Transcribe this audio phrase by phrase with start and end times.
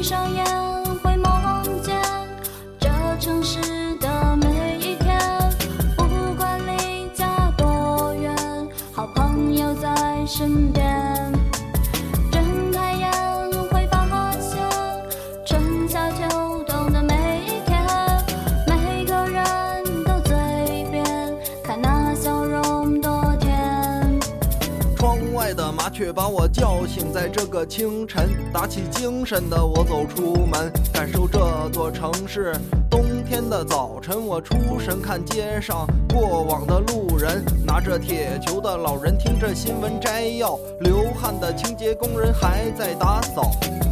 [0.00, 0.42] 闭上眼
[1.02, 1.94] 会梦见
[2.78, 2.88] 这
[3.20, 3.60] 城市
[4.00, 5.20] 的每一天，
[5.94, 6.06] 不
[6.38, 8.34] 管离家多远，
[8.94, 10.89] 好朋友在身边。
[25.92, 32.54] 却把我叫醒，在这个清晨，打起精神的我走出门，感受这座城市。
[32.88, 43.50] 冬天的早晨，我出神看街上过往的路人，拿着铁球的老人听着新闻摘要，流汗的清洁工人还在打扫。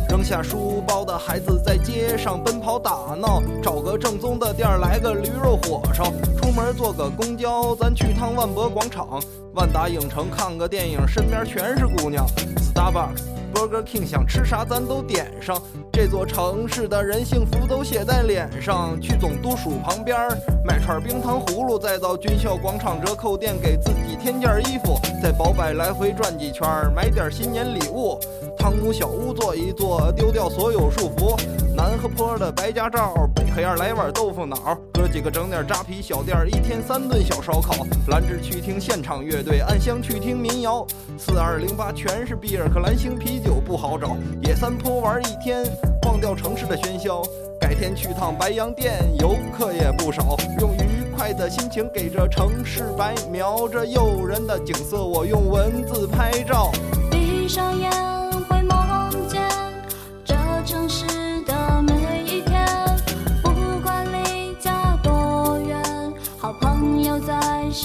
[0.09, 6.05] 扔下书包的孩子在街上奔跑打闹，找个正宗的店儿来个驴肉火烧。
[6.37, 9.23] 出门坐个公交，咱去趟万博广场、
[9.55, 12.27] 万达影城看个电影，身边全是姑娘。
[12.75, 15.60] Starbucks、Burger King 想吃啥咱都点上。
[15.93, 19.01] 这座城市的人幸福都写在脸上。
[19.01, 20.16] 去总督署旁边
[20.65, 28.19] 买串冰糖葫芦，再到军校广场折扣店给自己添件衣服，在宝百来回转几圈，买点新年礼物。
[28.59, 31.38] 汤姆小屋坐一坐，丢掉所有束缚。
[31.76, 37.86] 南河坡的白家照，北河沿来碗豆腐脑，哥几个整点扎啤小店，一天三顿小烧烤。
[38.09, 40.84] 兰芝去听现场乐队，暗香去听民谣。
[41.16, 45.64] 四二零八全是比尔克蓝星啤酒不好找，野三坡玩一天，
[46.06, 47.23] 忘掉城市的喧嚣。
[47.60, 50.36] 改天去趟白洋淀，游客也不少。
[50.60, 56.70] 用愉快的心情给这城市白描着诱人的景色，我用文字拍照。
[57.10, 57.90] 闭上眼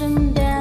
[0.03, 0.52] 身边。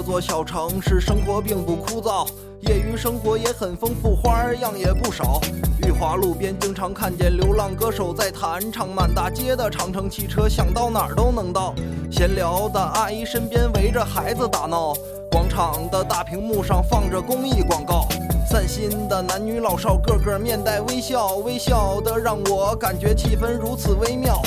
[0.00, 2.26] 这座小城市，生活并不枯燥，
[2.60, 5.38] 业余生活也很丰富，花样也不少。
[5.86, 11.74] 裕华路边经常看见流浪歌手在弹唱，满大街的长城汽车，想到哪儿都能到。
[12.10, 14.94] 闲聊的阿姨身边围着孩子打闹，
[15.30, 18.08] 广场的大屏幕上放着公益广告。
[18.48, 24.40] 散心的男女老少，个个面带微笑，微笑的让我感觉气氛如此微妙。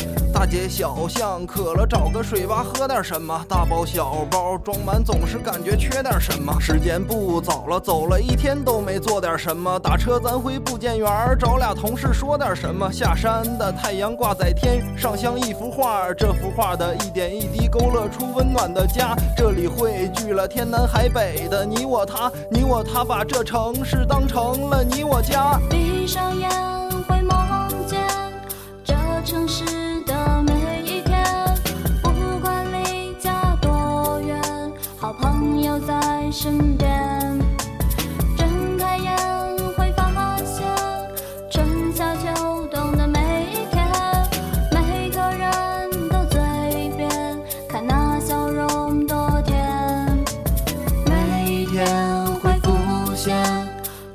[0.44, 3.46] 大街小巷渴了找个水吧，喝点什么？
[3.48, 6.60] 大包小包装满，总是感觉缺点什么。
[6.60, 9.80] 时间不早了，走了一天都没做点什么。
[9.80, 11.10] 打车咱回部建园，
[11.40, 12.92] 找俩同事说点什么。
[12.92, 16.14] 下山的太阳挂在天上，像一幅画。
[16.14, 19.16] 这幅画的一点一滴勾勒出温暖的家。
[19.38, 25.58] 这里汇聚了天南海北的你我他，你我他把这城市当成了你我家。
[25.70, 26.50] 闭上眼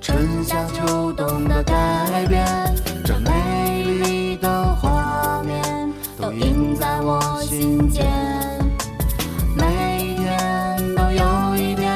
[0.09, 2.43] 春夏秋冬的改变，
[3.05, 8.07] 这美丽的画面都印在我心间。
[9.55, 11.95] 每一天都有一遍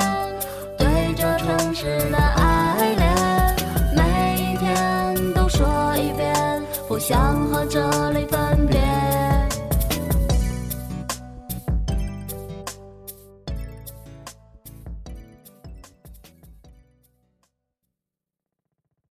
[0.76, 0.86] 对
[1.16, 3.56] 这城市的爱恋，
[3.96, 7.80] 每一天都说一遍不想和这
[8.10, 8.38] 里分